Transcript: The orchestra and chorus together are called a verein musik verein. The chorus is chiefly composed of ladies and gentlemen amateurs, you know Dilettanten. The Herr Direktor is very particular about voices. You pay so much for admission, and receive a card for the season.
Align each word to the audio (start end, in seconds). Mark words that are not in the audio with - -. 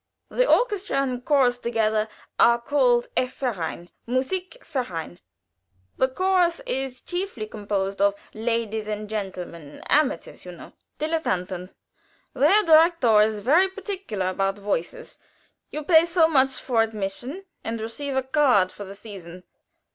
The 0.31 0.47
orchestra 0.49 0.97
and 1.03 1.23
chorus 1.23 1.59
together 1.59 2.07
are 2.39 2.59
called 2.59 3.07
a 3.15 3.27
verein 3.27 3.91
musik 4.07 4.65
verein. 4.65 5.19
The 5.97 6.07
chorus 6.07 6.59
is 6.65 7.01
chiefly 7.01 7.45
composed 7.45 8.01
of 8.01 8.15
ladies 8.33 8.87
and 8.87 9.07
gentlemen 9.07 9.79
amateurs, 9.89 10.43
you 10.43 10.53
know 10.53 10.73
Dilettanten. 10.97 11.69
The 12.33 12.49
Herr 12.49 12.63
Direktor 12.63 13.21
is 13.23 13.41
very 13.41 13.67
particular 13.69 14.29
about 14.29 14.57
voices. 14.57 15.19
You 15.69 15.83
pay 15.83 16.05
so 16.05 16.27
much 16.27 16.55
for 16.59 16.81
admission, 16.81 17.45
and 17.63 17.79
receive 17.79 18.15
a 18.15 18.23
card 18.23 18.71
for 18.71 18.83
the 18.85 18.95
season. 18.95 19.43